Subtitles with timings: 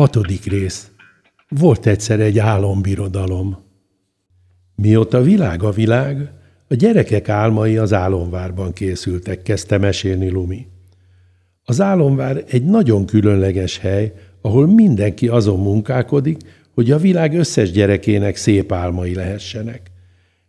[0.00, 0.90] Hatodik rész.
[1.48, 3.58] Volt egyszer egy álombirodalom.
[4.74, 6.32] Mióta világ a világ,
[6.68, 10.66] a gyerekek álmai az álomvárban készültek, kezdte mesélni Lumi.
[11.64, 16.38] Az álomvár egy nagyon különleges hely, ahol mindenki azon munkálkodik,
[16.74, 19.90] hogy a világ összes gyerekének szép álmai lehessenek.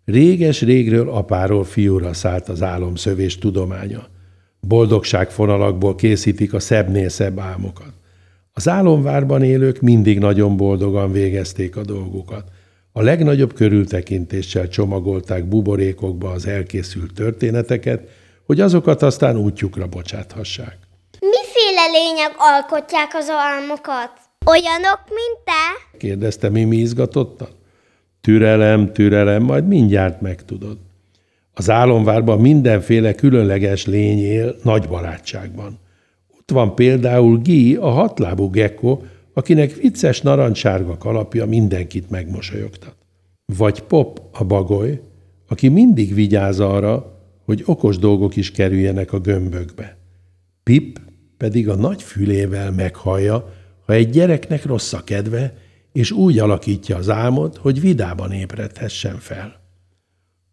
[0.05, 4.07] Réges-régről apáról fiúra szállt az álomszövés tudománya.
[4.59, 7.99] Boldogságfonalakból készítik a szebbnél szebb álmokat.
[8.53, 12.43] Az álomvárban élők mindig nagyon boldogan végezték a dolgukat.
[12.91, 18.09] A legnagyobb körültekintéssel csomagolták buborékokba az elkészült történeteket,
[18.45, 20.77] hogy azokat aztán útjukra bocsáthassák.
[21.19, 24.11] Miféle lények alkotják az álmokat?
[24.45, 25.97] Olyanok, mint te?
[25.97, 27.49] kérdezte Mimi izgatottan.
[28.21, 30.77] Türelem, türelem, majd mindjárt megtudod.
[31.53, 35.79] Az álomvárban mindenféle különleges lény él nagy barátságban.
[36.41, 39.01] Ott van például Guy, a hatlábú gecko,
[39.33, 42.95] akinek vicces narancsárga kalapja mindenkit megmosolyogtat.
[43.57, 45.01] Vagy Pop, a bagoly,
[45.47, 49.97] aki mindig vigyáz arra, hogy okos dolgok is kerüljenek a gömbökbe.
[50.63, 50.99] Pip
[51.37, 53.53] pedig a nagy fülével meghallja,
[53.85, 55.53] ha egy gyereknek rossz a kedve,
[55.93, 59.61] és úgy alakítja az álmot, hogy vidában ébredhessen fel.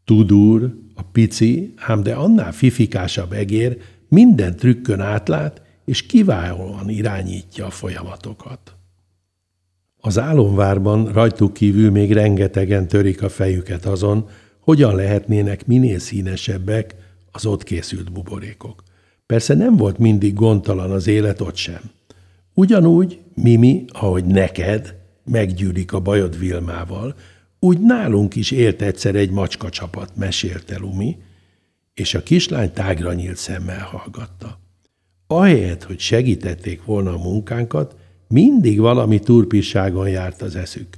[0.05, 7.71] Tudur, a pici, ám de annál fifikásabb egér minden trükkön átlát, és kiválóan irányítja a
[7.71, 8.77] folyamatokat.
[10.01, 14.29] Az álomvárban rajtuk kívül még rengetegen törik a fejüket azon,
[14.61, 16.95] hogyan lehetnének minél színesebbek
[17.33, 18.83] az ott készült buborékok.
[19.27, 21.81] Persze nem volt mindig gondtalan az élet ott sem.
[22.55, 27.15] Ugyanúgy, Mimi, ahogy neked, meggyűlik a bajod Vilmával,
[27.59, 31.17] úgy nálunk is élt egyszer egy macska csapat, mesélte Lumi,
[31.95, 34.67] és a kislány tágra nyílt szemmel hallgatta.
[35.31, 37.97] Ahelyett, hogy segítették volna a munkánkat,
[38.29, 40.89] mindig valami turpisságon járt az eszük.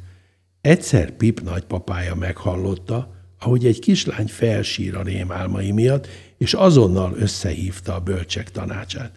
[0.60, 6.08] Egyszer Pip nagypapája meghallotta, ahogy egy kislány felsír a rémálmai miatt,
[6.38, 9.12] és azonnal összehívta a bölcsek tanácsát.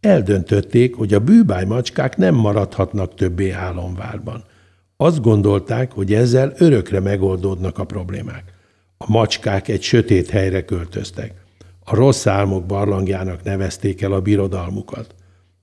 [0.00, 4.44] Eldöntötték, hogy a bűbáj macskák nem maradhatnak többé álomvárban.
[4.96, 8.52] Azt gondolták, hogy ezzel örökre megoldódnak a problémák.
[8.96, 11.34] A macskák egy sötét helyre költöztek.
[11.84, 15.14] A rossz álmok barlangjának nevezték el a birodalmukat.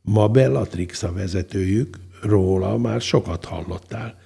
[0.01, 4.17] Ma Bellatrix a vezetőjük, róla már sokat hallottál.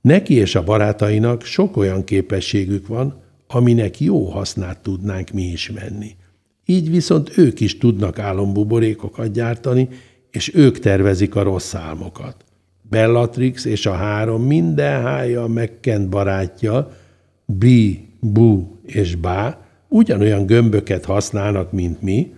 [0.00, 6.16] Neki és a barátainak sok olyan képességük van, aminek jó hasznát tudnánk mi is menni.
[6.64, 9.88] Így viszont ők is tudnak álombuborékokat gyártani,
[10.30, 12.44] és ők tervezik a rossz álmokat.
[12.82, 16.96] Bellatrix és a három minden hája megkent barátja,
[17.44, 22.34] Bi, Bu és Bá ugyanolyan gömböket használnak, mint mi,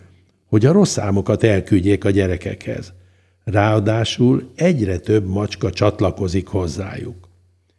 [0.48, 2.92] hogy a rossz számokat elküldjék a gyerekekhez.
[3.44, 7.28] Ráadásul egyre több macska csatlakozik hozzájuk.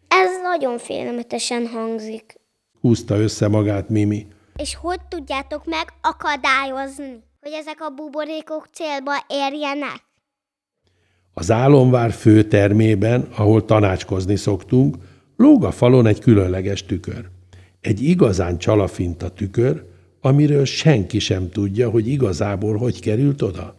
[0.08, 2.40] Ez nagyon félelmetesen hangzik.
[2.82, 4.28] Húzta össze magát Mimi.
[4.56, 10.04] És hogy tudjátok megakadályozni, hogy ezek a buborékok célba érjenek?
[11.34, 14.96] Az álomvár főtermében, ahol tanácskozni szoktunk,
[15.38, 17.34] lóg a falon egy különleges tükör.
[17.86, 19.84] Egy igazán csalafinta tükör,
[20.22, 23.76] amiről senki sem tudja, hogy igazából hogy került oda.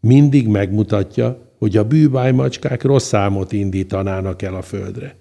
[0.00, 5.16] Mindig megmutatja, hogy a bűbájmacskák rossz számot indítanának el a földre.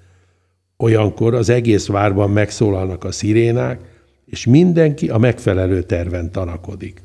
[0.78, 3.82] Olyankor az egész várban megszólalnak a szirénák,
[4.26, 7.04] és mindenki a megfelelő terven tanakodik.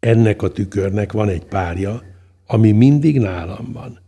[0.00, 2.02] Ennek a tükörnek van egy párja,
[2.46, 4.00] ami mindig nálam van.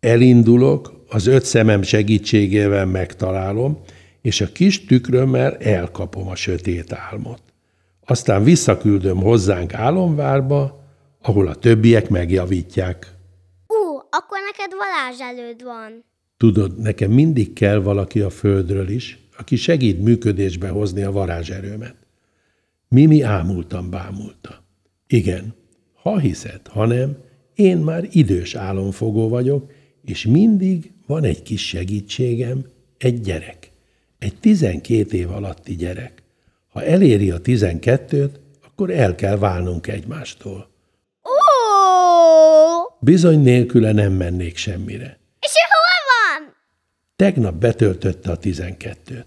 [0.00, 3.78] Elindulok, az öt szemem segítségével megtalálom,
[4.22, 7.42] és a kis tükrömmel elkapom a sötét álmot.
[8.04, 10.84] Aztán visszaküldöm hozzánk álomvárba,
[11.22, 13.14] ahol a többiek megjavítják.
[13.66, 14.72] Ú, akkor neked
[15.38, 16.04] előd van.
[16.36, 21.96] Tudod, nekem mindig kell valaki a földről is, aki segít működésbe hozni a varázserőmet.
[22.88, 24.64] Mimi ámultam bámulta.
[25.06, 25.54] Igen,
[26.02, 27.16] ha hiszed, ha nem,
[27.54, 29.72] én már idős álomfogó vagyok,
[30.04, 32.64] és mindig van egy kis segítségem,
[32.98, 33.69] egy gyerek.
[34.20, 36.22] Egy tizenkét év alatti gyerek.
[36.72, 40.70] Ha eléri a tizenkettőt, akkor el kell válnunk egymástól.
[41.24, 41.32] Ó!
[43.00, 45.18] Bizony nélküle nem mennék semmire.
[45.40, 46.54] És ő hol van?
[47.16, 49.26] Tegnap betöltötte a tizenkettőt.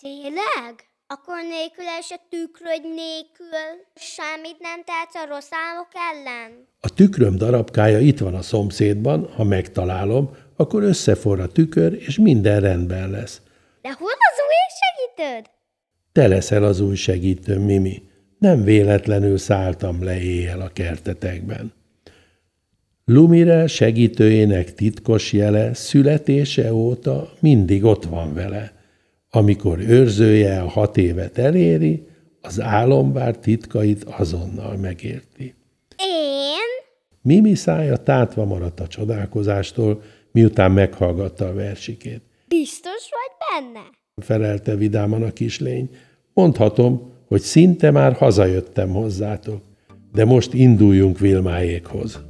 [0.00, 0.88] Tényleg?
[1.06, 6.66] Akkor nélkül és a tükröd nélkül semmit nem tehetsz a rossz álmok ellen?
[6.80, 12.60] A tükröm darabkája itt van a szomszédban, ha megtalálom, akkor összeforra a tükör, és minden
[12.60, 13.40] rendben lesz.
[13.82, 14.12] De hol
[15.18, 15.50] segítőd?
[16.12, 18.02] Te leszel az új segítőm, Mimi.
[18.38, 21.72] Nem véletlenül szálltam le éjjel a kertetekben.
[23.04, 28.72] Lumire segítőjének titkos jele születése óta mindig ott van vele.
[29.30, 32.06] Amikor őrzője a hat évet eléri,
[32.40, 35.54] az álombár titkait azonnal megérti.
[35.96, 36.86] Én?
[37.22, 42.22] Mimi szája tátva maradt a csodálkozástól, miután meghallgatta a versikét.
[42.48, 43.98] Biztos vagy benne?
[44.20, 45.90] Felelte vidáman a kislény.
[46.34, 49.60] Mondhatom, hogy szinte már hazajöttem hozzátok,
[50.12, 52.20] de most induljunk Vilmáékhoz.